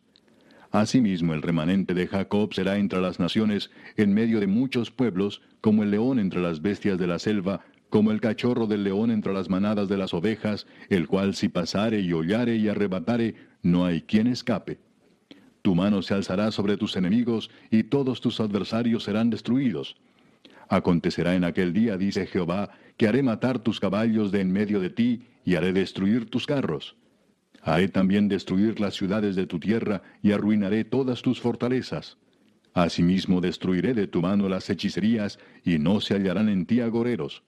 Asimismo 0.73 1.33
el 1.33 1.43
remanente 1.43 1.95
de 1.95 2.09
Jacob 2.09 2.53
será 2.53 2.77
entre 2.79 3.01
las 3.01 3.21
naciones, 3.21 3.71
en 3.97 4.15
medio 4.15 4.41
de 4.41 4.49
muchos 4.49 4.91
pueblos, 4.91 5.43
como 5.61 5.85
el 5.85 5.93
león 5.93 6.19
entre 6.19 6.43
las 6.43 6.61
bestias 6.61 6.99
de 6.99 7.07
la 7.07 7.21
selva, 7.21 7.61
como 7.89 8.11
el 8.11 8.21
cachorro 8.21 8.67
del 8.67 8.83
león 8.83 9.13
entre 9.13 9.33
las 9.33 9.49
manadas 9.49 9.89
de 9.89 9.97
las 9.97 10.13
ovejas, 10.13 10.67
el 10.89 11.07
cual 11.07 11.37
si 11.37 11.49
pasare 11.49 12.01
y 12.01 12.13
hollare 12.13 12.57
y 12.57 12.67
arrebatare, 12.67 13.37
no 13.63 13.85
hay 13.85 14.03
quien 14.03 14.27
escape. 14.27 14.81
Tu 15.63 15.77
mano 15.77 16.03
se 16.03 16.15
alzará 16.15 16.51
sobre 16.51 16.77
tus 16.77 16.97
enemigos, 16.97 17.49
y 17.71 17.85
todos 17.85 18.21
tus 18.21 18.41
adversarios 18.41 19.05
serán 19.05 19.31
destruidos 19.31 19.97
Acontecerá 20.69 21.37
en 21.37 21.45
aquel 21.45 21.73
día, 21.73 21.97
dice 21.97 22.27
Jehová, 22.27 22.71
que 22.97 23.07
haré 23.07 23.23
matar 23.23 23.61
tus 23.61 23.79
caballos 23.79 24.33
de 24.33 24.41
en 24.41 24.53
medio 24.53 24.81
de 24.81 24.91
ti, 24.91 25.23
y 25.45 25.55
haré 25.55 25.73
destruir 25.73 26.29
tus 26.29 26.47
carros. 26.47 26.97
Haré 27.63 27.89
también 27.89 28.29
destruir 28.29 28.81
las 28.81 28.95
ciudades 28.95 29.37
de 29.37 29.47
tu 29.47 29.61
tierra, 29.61 30.03
y 30.23 30.33
arruinaré 30.33 30.85
todas 30.85 31.23
tus 31.23 31.41
fortalezas. 31.41 32.17
Asimismo 32.75 33.41
destruiré 33.41 33.95
de 33.95 34.07
tu 34.07 34.23
mano 34.23 34.49
las 34.49 34.69
hechicerías, 34.69 35.39
y 35.65 35.79
no 35.79 36.01
se 36.01 36.15
hallarán 36.15 36.49
en 36.49 36.67
ti 36.67 36.81
agoreros. 36.81 37.43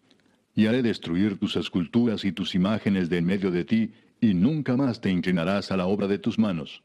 Y 0.55 0.67
haré 0.67 0.83
destruir 0.83 1.39
tus 1.39 1.57
esculturas 1.57 2.25
y 2.25 2.33
tus 2.33 2.55
imágenes 2.55 3.09
de 3.09 3.19
en 3.19 3.27
medio 3.27 3.51
de 3.51 3.65
ti, 3.65 3.93
y 4.21 4.35
nunca 4.35 4.77
más 4.77 5.01
te 5.01 5.11
inclinarás 5.11 5.71
a 5.73 5.77
la 5.77 5.87
obra 5.87 6.07
de 6.07 6.19
tus 6.19 6.39
manos. 6.39 6.83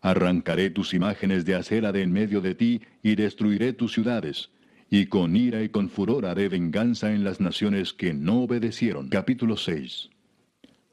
Arrancaré 0.00 0.70
tus 0.70 0.94
imágenes 0.94 1.44
de 1.44 1.54
acera 1.54 1.92
de 1.92 2.02
en 2.02 2.12
medio 2.12 2.40
de 2.40 2.54
ti, 2.54 2.82
y 3.02 3.16
destruiré 3.16 3.72
tus 3.72 3.92
ciudades 3.92 4.50
y 4.94 5.06
con 5.06 5.36
ira 5.36 5.62
y 5.62 5.70
con 5.70 5.88
furor 5.88 6.26
haré 6.26 6.50
venganza 6.50 7.14
en 7.14 7.24
las 7.24 7.40
naciones 7.40 7.94
que 7.94 8.12
no 8.12 8.42
obedecieron. 8.42 9.08
Capítulo 9.08 9.56
6. 9.56 10.10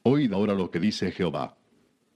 Oíd 0.03 0.31
ahora 0.31 0.53
lo 0.53 0.71
que 0.71 0.79
dice 0.79 1.11
Jehová. 1.11 1.57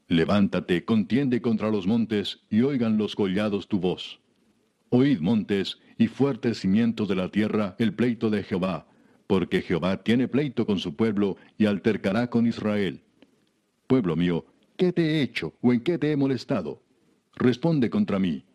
Levántate, 0.08 0.86
contiende 0.86 1.42
contra 1.42 1.70
los 1.70 1.86
montes, 1.86 2.40
y 2.50 2.62
oigan 2.62 2.98
los 2.98 3.18
collados 3.18 3.68
tu 3.68 3.82
voz. 3.82 4.22
Oíd 4.92 5.20
montes 5.20 5.78
y 5.98 6.08
fuertes 6.08 6.62
cimientos 6.62 7.10
de 7.10 7.16
la 7.16 7.28
tierra 7.28 7.76
el 7.78 7.94
pleito 7.94 8.30
de 8.30 8.44
Jehová, 8.44 8.88
porque 9.28 9.62
Jehová 9.62 10.04
tiene 10.04 10.30
pleito 10.30 10.66
con 10.66 10.80
su 10.80 10.96
pueblo 10.96 11.36
y 11.58 11.66
altercará 11.66 12.30
con 12.30 12.48
Israel. 12.48 13.02
Pueblo 13.88 14.16
mío, 14.16 14.46
¿qué 14.78 14.94
te 14.94 15.02
he 15.02 15.22
hecho 15.22 15.54
o 15.60 15.74
en 15.74 15.82
qué 15.82 15.98
te 15.98 16.14
he 16.14 16.16
molestado? 16.16 16.82
Responde 17.36 17.90
contra 17.90 18.20
mí 18.20 18.46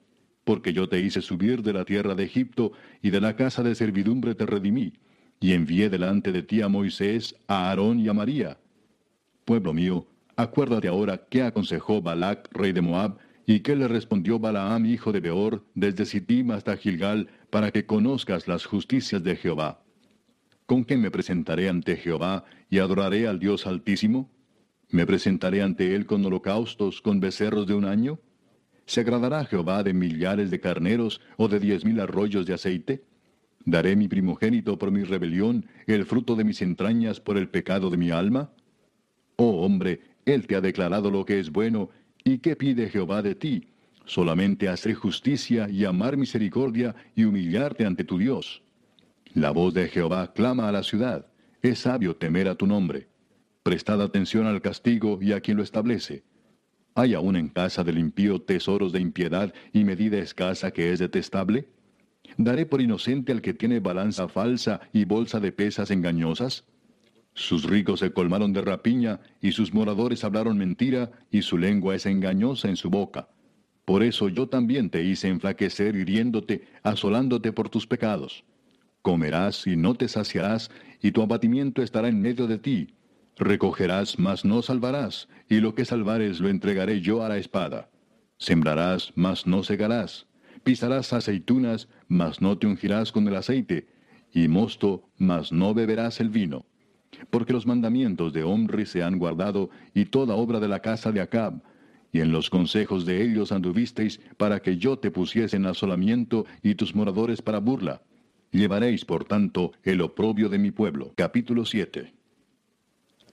porque 0.49 0.73
yo 0.73 0.89
te 0.89 0.99
hice 0.99 1.21
subir 1.21 1.63
de 1.63 1.75
la 1.75 1.85
tierra 1.85 2.15
de 2.15 2.25
Egipto, 2.25 2.73
y 3.03 3.11
de 3.11 3.21
la 3.21 3.37
casa 3.37 3.63
de 3.63 3.75
servidumbre 3.75 4.35
te 4.35 4.47
redimí, 4.47 4.95
y 5.41 5.53
envié 5.53 5.91
delante 5.91 6.33
de 6.33 6.43
ti 6.43 6.63
a 6.63 6.69
Moisés, 6.69 7.37
a 7.49 7.69
Aarón 7.69 8.01
y 8.01 8.09
a 8.09 8.15
María. 8.15 8.57
Pueblo 9.45 9.75
mío, 9.75 10.07
acuérdate 10.37 10.89
ahora 10.89 11.27
qué 11.29 11.43
aconsejó 11.43 12.01
Balac, 12.01 12.49
rey 12.53 12.73
de 12.73 12.81
Moab, 12.81 13.19
y 13.45 13.61
qué 13.61 13.77
le 13.77 13.89
respondió 13.89 14.39
Balaam, 14.39 14.87
hijo 14.87 15.13
de 15.13 15.21
Beor, 15.21 15.67
desde 15.75 16.07
Sittim 16.07 16.51
hasta 16.53 16.79
Gilgal, 16.79 17.29
para 17.51 17.71
que 17.71 17.85
conozcas 17.85 18.49
las 18.49 18.65
justicias 18.65 19.23
de 19.23 19.37
Jehová. 19.37 19.83
¿Con 20.65 20.87
qué 20.87 20.97
me 20.97 21.11
presentaré 21.11 21.69
ante 21.69 21.95
Jehová 21.99 22.47
y 22.71 22.79
adoraré 22.79 23.29
al 23.29 23.39
Dios 23.39 23.67
Altísimo? 23.67 24.31
¿Me 24.89 25.05
presentaré 25.05 25.61
ante 25.61 25.95
él 25.95 26.07
con 26.07 26.25
holocaustos, 26.25 27.03
con 27.03 27.21
becerros 27.21 27.67
de 27.67 27.75
un 27.75 27.85
año? 27.85 28.19
¿Se 28.89 29.03
agradará 29.03 29.45
Jehová 29.45 29.83
de 29.83 29.93
millares 29.93 30.51
de 30.51 30.61
carneros 30.61 31.21
o 31.37 31.47
de 31.47 31.61
diez 31.61 31.85
mil 31.85 32.01
arroyos 32.01 32.47
de 32.47 32.55
aceite? 32.55 33.05
¿Daré 33.67 33.95
mi 33.97 34.09
primogénito 34.09 34.79
por 34.79 34.91
mi 34.91 35.05
rebelión, 35.05 35.67
el 35.87 36.07
fruto 36.07 36.35
de 36.37 36.45
mis 36.45 36.63
entrañas 36.63 37.21
por 37.21 37.37
el 37.37 37.51
pecado 37.51 37.91
de 37.91 37.99
mi 37.99 38.11
alma? 38.11 38.51
Oh 39.37 39.61
hombre, 39.61 40.01
Él 40.25 40.47
te 40.47 40.57
ha 40.57 40.63
declarado 40.63 41.11
lo 41.11 41.27
que 41.27 41.39
es 41.39 41.51
bueno, 41.51 41.91
¿y 42.25 42.39
qué 42.39 42.57
pide 42.57 42.89
Jehová 42.89 43.21
de 43.21 43.35
ti? 43.35 43.69
Solamente 44.07 44.71
hacer 44.71 44.95
justicia 44.95 45.69
y 45.69 45.85
amar 45.85 46.17
misericordia 46.17 46.97
y 47.15 47.25
humillarte 47.25 47.85
ante 47.85 48.05
tu 48.05 48.17
Dios. 48.17 48.63
La 49.35 49.51
voz 49.51 49.75
de 49.75 49.89
Jehová 49.89 50.33
clama 50.33 50.67
a 50.67 50.73
la 50.73 50.83
ciudad, 50.83 51.27
es 51.61 51.81
sabio 51.81 52.17
temer 52.17 52.49
a 52.49 52.55
tu 52.55 52.67
nombre. 52.67 53.07
Prestad 53.63 54.01
atención 54.01 54.47
al 54.47 54.63
castigo 54.63 55.19
y 55.21 55.33
a 55.33 55.43
quien 55.43 55.59
lo 55.59 55.63
establece 55.63 56.25
¿Hay 56.99 57.15
aún 57.15 57.37
en 57.37 57.47
casa 57.47 57.85
del 57.85 57.97
impío 57.97 58.41
tesoros 58.41 58.91
de 58.91 58.99
impiedad 58.99 59.55
y 59.73 59.85
medida 59.85 60.19
escasa 60.19 60.73
que 60.73 60.93
es 60.93 60.99
detestable? 60.99 61.69
¿Daré 62.37 62.67
por 62.67 62.81
inocente 62.81 63.31
al 63.31 63.41
que 63.41 63.55
tiene 63.55 63.79
balanza 63.79 64.27
falsa 64.27 64.81
y 64.93 65.05
bolsa 65.05 65.39
de 65.39 65.53
pesas 65.53 65.93
engañosas? 65.93 66.65
Sus 67.35 67.63
ricos 67.63 68.01
se 68.01 68.11
colmaron 68.11 68.53
de 68.53 68.63
rapiña, 68.63 69.21
y 69.41 69.53
sus 69.53 69.73
moradores 69.73 70.25
hablaron 70.25 70.59
mentira, 70.59 71.13
y 71.31 71.43
su 71.43 71.57
lengua 71.57 71.95
es 71.95 72.05
engañosa 72.05 72.69
en 72.69 72.75
su 72.75 72.91
boca. 72.91 73.29
Por 73.85 74.03
eso 74.03 74.29
yo 74.29 74.49
también 74.49 74.91
te 74.91 75.05
hice 75.05 75.29
enflaquecer 75.29 75.95
hiriéndote, 75.95 76.67
asolándote 76.83 77.53
por 77.53 77.69
tus 77.69 77.87
pecados. 77.87 78.43
Comerás 79.03 79.69
y 79.69 79.77
no 79.77 79.95
te 79.95 80.09
saciarás, 80.09 80.69
y 81.01 81.13
tu 81.13 81.23
abatimiento 81.23 81.81
estará 81.81 82.09
en 82.09 82.21
medio 82.21 82.49
de 82.49 82.59
ti, 82.59 82.89
Recogerás, 83.39 84.19
mas 84.19 84.45
no 84.45 84.63
salvarás, 84.63 85.29
y 85.49 85.61
lo 85.61 85.75
que 85.75 85.85
salvares 85.85 86.41
lo 86.41 86.49
entregaré 86.49 87.01
yo 87.01 87.23
a 87.25 87.29
la 87.29 87.39
espada. 87.39 87.89
Sembrarás, 88.37 89.13
mas 89.15 89.47
no 89.47 89.63
segarás. 89.63 90.27
Pisarás 90.65 91.13
aceitunas, 91.13 91.89
mas 92.09 92.41
no 92.41 92.59
te 92.59 92.67
ungirás 92.67 93.13
con 93.13 93.29
el 93.29 93.37
aceite, 93.37 93.87
y 94.33 94.49
mosto, 94.49 95.09
mas 95.17 95.53
no 95.53 95.73
beberás 95.73 96.19
el 96.21 96.31
vino. 96.31 96.67
Porque 97.31 97.53
los 97.53 97.65
mandamientos 97.65 98.33
de 98.33 98.43
Omri 98.43 98.87
se 98.87 99.05
han 99.05 99.19
guardado, 99.19 99.71
y 99.95 100.07
toda 100.07 100.35
obra 100.35 100.59
de 100.59 100.69
la 100.69 100.81
casa 100.81 101.13
de 101.13 101.21
Acab, 101.21 101.63
y 102.13 102.21
en 102.21 102.33
los 102.33 102.51
consejos 102.51 103.07
de 103.07 103.23
ellos 103.23 103.53
anduvisteis 103.53 104.21
para 104.37 104.61
que 104.61 104.79
yo 104.79 104.99
te 104.99 105.13
pusiese 105.13 105.57
en 105.57 105.67
asolamiento 105.67 106.45
y 106.63 106.75
tus 106.75 106.95
moradores 106.95 107.41
para 107.41 107.61
burla. 107.61 108.03
Llevaréis, 108.51 109.05
por 109.05 109.25
tanto, 109.25 109.73
el 109.85 110.01
oprobio 110.01 110.49
de 110.49 110.59
mi 110.59 110.71
pueblo. 110.71 111.13
Capítulo 111.17 111.65
7. 111.65 112.18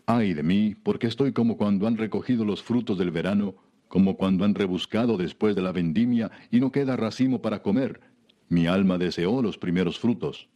Ay 0.07 0.33
de 0.33 0.43
mí, 0.43 0.75
porque 0.75 1.07
estoy 1.07 1.33
como 1.33 1.57
cuando 1.57 1.87
han 1.87 1.97
recogido 1.97 2.45
los 2.45 2.61
frutos 2.61 2.97
del 2.97 3.09
verano, 3.09 3.55
como 3.87 4.17
cuando 4.17 4.45
han 4.45 4.53
rebuscado 4.53 5.17
después 5.17 5.55
de 5.55 5.63
la 5.63 5.71
vendimia 5.71 6.31
y 6.51 6.59
no 6.59 6.71
queda 6.71 6.95
racimo 6.95 7.41
para 7.41 7.63
comer. 7.63 8.01
Mi 8.47 8.67
alma 8.67 8.99
deseó 8.99 9.41
los 9.41 9.57
primeros 9.57 9.97
frutos. 9.97 10.47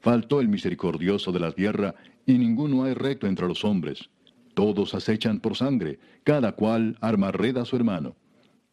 Faltó 0.00 0.40
el 0.40 0.48
misericordioso 0.48 1.32
de 1.32 1.40
la 1.40 1.52
tierra, 1.52 1.94
y 2.26 2.36
ninguno 2.36 2.84
hay 2.84 2.92
recto 2.92 3.26
entre 3.26 3.48
los 3.48 3.64
hombres. 3.64 4.10
Todos 4.52 4.94
acechan 4.94 5.40
por 5.40 5.56
sangre, 5.56 5.98
cada 6.24 6.52
cual 6.52 6.98
arma 7.00 7.32
red 7.32 7.56
a 7.56 7.64
su 7.64 7.76
hermano. 7.76 8.14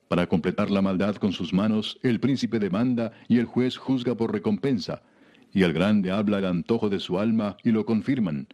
Para 0.09 0.27
completar 0.27 0.69
la 0.69 0.81
maldad 0.81 1.15
con 1.15 1.31
sus 1.31 1.53
manos, 1.53 1.97
el 2.03 2.19
príncipe 2.19 2.59
demanda 2.59 3.13
y 3.29 3.37
el 3.37 3.45
juez 3.45 3.77
juzga 3.77 4.15
por 4.15 4.33
recompensa, 4.33 5.01
y 5.53 5.63
el 5.63 5.71
grande 5.71 6.11
habla 6.11 6.39
el 6.39 6.45
antojo 6.45 6.89
de 6.89 6.99
su 6.99 7.17
alma 7.17 7.55
y 7.63 7.71
lo 7.71 7.85
confirman. 7.85 8.47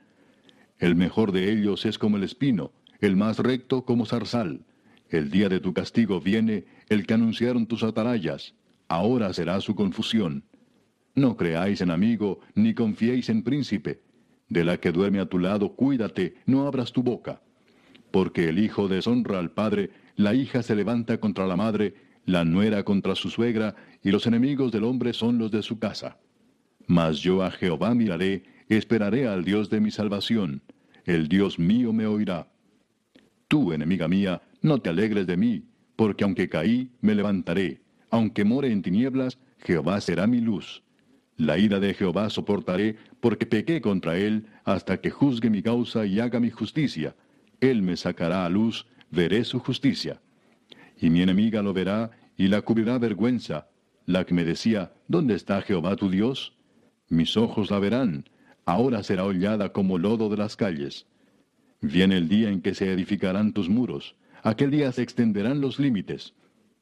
El 0.82 0.96
mejor 0.96 1.32
de 1.32 1.52
ellos 1.52 1.86
es 1.86 2.00
como 2.00 2.18
el 2.18 2.24
espino, 2.24 2.72
el 3.02 3.16
más 3.16 3.38
recto 3.38 3.86
como 3.86 4.08
zarzal. 4.08 4.66
El 5.10 5.30
día 5.30 5.48
de 5.48 5.60
tu 5.60 5.74
castigo 5.74 6.20
viene, 6.20 6.66
el 6.90 7.06
que 7.06 7.14
anunciaron 7.14 7.68
tus 7.68 7.84
atarayas. 7.84 8.56
Ahora 8.88 9.32
será 9.32 9.62
su 9.62 9.76
confusión. 9.76 10.44
No 11.14 11.38
creáis 11.38 11.82
en 11.82 11.92
amigo, 11.92 12.40
ni 12.56 12.74
confiéis 12.74 13.30
en 13.30 13.44
príncipe. 13.44 14.02
De 14.50 14.64
la 14.64 14.78
que 14.78 14.92
duerme 14.92 15.20
a 15.20 15.28
tu 15.28 15.38
lado, 15.38 15.76
cuídate, 15.76 16.38
no 16.48 16.66
abras 16.66 16.92
tu 16.92 17.04
boca. 17.04 17.44
Porque 18.10 18.50
el 18.50 18.58
hijo 18.58 18.88
deshonra 18.88 19.38
al 19.38 19.52
padre, 19.52 19.92
la 20.16 20.34
hija 20.34 20.64
se 20.64 20.76
levanta 20.76 21.20
contra 21.20 21.46
la 21.46 21.56
madre, 21.56 21.94
la 22.26 22.44
nuera 22.44 22.82
contra 22.84 23.14
su 23.14 23.30
suegra, 23.30 23.76
y 24.02 24.10
los 24.10 24.26
enemigos 24.26 24.72
del 24.72 24.86
hombre 24.86 25.14
son 25.14 25.38
los 25.38 25.52
de 25.52 25.62
su 25.62 25.78
casa. 25.78 26.18
Mas 26.88 27.20
yo 27.20 27.44
a 27.44 27.52
Jehová 27.52 27.94
miraré, 27.94 28.46
esperaré 28.78 29.28
al 29.28 29.44
Dios 29.44 29.70
de 29.70 29.80
mi 29.80 29.92
salvación 29.92 30.62
el 31.06 31.28
Dios 31.28 31.58
mío 31.58 31.94
me 31.94 32.06
oirá. 32.06 32.48
Tú, 33.48 33.74
enemiga 33.74 34.08
mía, 34.08 34.42
no 34.62 34.80
te 34.80 34.90
alegres 34.90 35.28
de 35.28 35.38
mí, 35.38 35.66
porque 35.96 36.24
aunque 36.24 36.50
caí, 36.50 36.92
me 37.02 37.16
levantaré, 37.16 37.82
aunque 38.10 38.44
more 38.44 38.72
en 38.72 38.82
tinieblas, 38.82 39.40
Jehová 39.60 40.00
será 40.02 40.28
mi 40.28 40.42
luz. 40.42 40.84
La 41.38 41.58
ira 41.58 41.80
de 41.80 41.94
Jehová 41.94 42.30
soportaré, 42.30 42.98
porque 43.20 43.46
pequé 43.46 43.82
contra 43.82 44.18
él, 44.18 44.46
hasta 44.64 45.02
que 45.02 45.10
juzgue 45.10 45.50
mi 45.50 45.64
causa 45.64 46.06
y 46.06 46.20
haga 46.20 46.40
mi 46.40 46.52
justicia. 46.52 47.16
Él 47.60 47.82
me 47.82 47.98
sacará 47.98 48.46
a 48.46 48.50
luz, 48.50 48.86
veré 49.10 49.44
su 49.44 49.60
justicia. 49.60 50.22
Y 51.00 51.10
mi 51.10 51.22
enemiga 51.22 51.64
lo 51.64 51.74
verá, 51.74 52.12
y 52.38 52.48
la 52.48 52.62
cubrirá 52.62 53.00
vergüenza, 53.00 53.70
la 54.06 54.26
que 54.26 54.34
me 54.34 54.44
decía, 54.44 54.94
¿dónde 55.08 55.36
está 55.36 55.62
Jehová 55.62 55.96
tu 55.96 56.10
Dios? 56.10 56.56
Mis 57.10 57.38
ojos 57.38 57.72
la 57.72 57.80
verán, 57.80 58.26
ahora 58.66 59.04
será 59.04 59.26
hollada 59.26 59.72
como 59.72 59.98
lodo 59.98 60.30
de 60.30 60.38
las 60.38 60.56
calles. 60.56 61.06
Viene 61.82 62.18
el 62.18 62.30
día 62.30 62.50
en 62.50 62.62
que 62.62 62.76
se 62.76 62.92
edificarán 62.92 63.54
tus 63.54 63.70
muros, 63.70 64.16
aquel 64.44 64.72
día 64.72 64.92
se 64.92 65.02
extenderán 65.02 65.62
los 65.62 65.80
límites. 65.80 66.34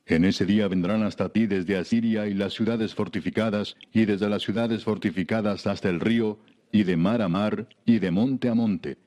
En 0.05 0.25
ese 0.25 0.45
día 0.45 0.67
vendrán 0.67 1.03
hasta 1.03 1.29
ti 1.29 1.45
desde 1.45 1.77
Asiria 1.77 2.27
y 2.27 2.33
las 2.33 2.53
ciudades 2.53 2.95
fortificadas, 2.95 3.77
y 3.93 4.05
desde 4.05 4.27
las 4.27 4.41
ciudades 4.41 4.83
fortificadas 4.83 5.67
hasta 5.67 5.87
el 5.87 5.99
río, 5.99 6.39
y 6.71 6.83
de 6.83 6.97
mar 6.97 7.21
a 7.21 7.29
mar, 7.29 7.67
y 7.85 7.99
de 7.99 8.09
monte 8.09 8.49
a 8.49 8.55
monte. 8.55 8.97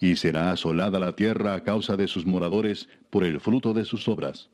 Y 0.00 0.16
será 0.16 0.50
asolada 0.50 0.98
la 0.98 1.14
tierra 1.14 1.54
a 1.54 1.62
causa 1.62 1.96
de 1.96 2.08
sus 2.08 2.26
moradores 2.26 2.88
por 3.08 3.24
el 3.24 3.40
fruto 3.40 3.72
de 3.72 3.84
sus 3.84 4.08
obras. 4.08 4.50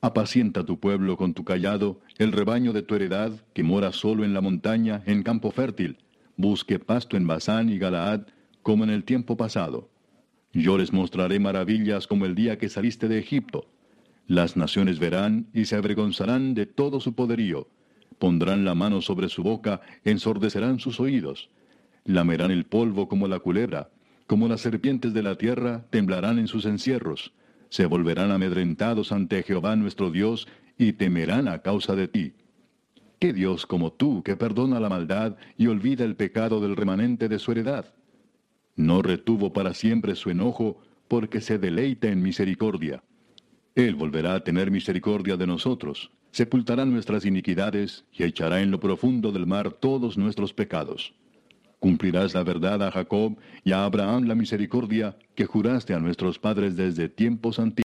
Apacienta 0.00 0.64
tu 0.64 0.80
pueblo 0.80 1.16
con 1.16 1.34
tu 1.34 1.44
callado, 1.44 2.00
el 2.18 2.32
rebaño 2.32 2.72
de 2.72 2.82
tu 2.82 2.94
heredad, 2.94 3.32
que 3.54 3.62
mora 3.62 3.92
solo 3.92 4.24
en 4.24 4.34
la 4.34 4.40
montaña, 4.40 5.02
en 5.06 5.22
campo 5.22 5.50
fértil, 5.50 5.98
busque 6.36 6.78
pasto 6.78 7.16
en 7.16 7.26
Basán 7.26 7.68
y 7.68 7.78
Galaad, 7.78 8.26
como 8.62 8.84
en 8.84 8.90
el 8.90 9.04
tiempo 9.04 9.36
pasado. 9.36 9.88
Yo 10.52 10.78
les 10.78 10.92
mostraré 10.92 11.38
maravillas 11.38 12.06
como 12.06 12.24
el 12.24 12.34
día 12.34 12.58
que 12.58 12.68
saliste 12.68 13.08
de 13.08 13.18
Egipto. 13.18 13.68
Las 14.26 14.56
naciones 14.56 14.98
verán 14.98 15.48
y 15.52 15.66
se 15.66 15.76
avergonzarán 15.76 16.54
de 16.54 16.66
todo 16.66 17.00
su 17.00 17.14
poderío, 17.14 17.68
pondrán 18.18 18.64
la 18.64 18.74
mano 18.74 19.02
sobre 19.02 19.28
su 19.28 19.42
boca, 19.42 19.80
ensordecerán 20.04 20.80
sus 20.80 20.98
oídos. 21.00 21.50
Lamerán 22.04 22.50
el 22.50 22.64
polvo 22.64 23.08
como 23.08 23.28
la 23.28 23.38
culebra, 23.38 23.90
como 24.26 24.48
las 24.48 24.60
serpientes 24.60 25.12
de 25.14 25.22
la 25.22 25.36
tierra, 25.36 25.86
temblarán 25.90 26.38
en 26.38 26.48
sus 26.48 26.64
encierros. 26.64 27.32
Se 27.68 27.86
volverán 27.86 28.30
amedrentados 28.32 29.12
ante 29.12 29.42
Jehová 29.42 29.76
nuestro 29.76 30.10
Dios, 30.10 30.48
y 30.78 30.92
temerán 30.92 31.48
a 31.48 31.60
causa 31.62 31.94
de 31.94 32.08
ti. 32.08 32.34
¿Qué 33.18 33.32
Dios 33.32 33.64
como 33.64 33.92
tú, 33.92 34.22
que 34.22 34.36
perdona 34.36 34.78
la 34.78 34.90
maldad 34.90 35.36
y 35.56 35.68
olvida 35.68 36.04
el 36.04 36.16
pecado 36.16 36.60
del 36.60 36.76
remanente 36.76 37.28
de 37.28 37.38
su 37.38 37.52
heredad? 37.52 37.94
No 38.74 39.00
retuvo 39.00 39.54
para 39.54 39.72
siempre 39.72 40.14
su 40.14 40.28
enojo, 40.28 40.82
porque 41.08 41.40
se 41.40 41.58
deleita 41.58 42.08
en 42.08 42.22
misericordia. 42.22 43.02
Él 43.74 43.94
volverá 43.94 44.34
a 44.34 44.44
tener 44.44 44.70
misericordia 44.70 45.36
de 45.36 45.46
nosotros, 45.46 46.10
sepultará 46.30 46.84
nuestras 46.84 47.24
iniquidades 47.24 48.04
y 48.12 48.24
echará 48.24 48.60
en 48.60 48.70
lo 48.70 48.80
profundo 48.80 49.32
del 49.32 49.46
mar 49.46 49.72
todos 49.72 50.18
nuestros 50.18 50.52
pecados. 50.52 51.14
Cumplirás 51.78 52.34
la 52.34 52.42
verdad 52.42 52.82
a 52.82 52.90
Jacob 52.90 53.38
y 53.64 53.72
a 53.72 53.84
Abraham 53.84 54.24
la 54.24 54.34
misericordia 54.34 55.16
que 55.34 55.46
juraste 55.46 55.94
a 55.94 56.00
nuestros 56.00 56.38
padres 56.38 56.76
desde 56.76 57.08
tiempos 57.08 57.58
antiguos. 57.58 57.74